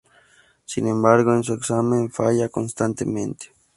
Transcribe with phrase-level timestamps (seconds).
[0.65, 3.51] Sin embargo, en su examen falla constantemente.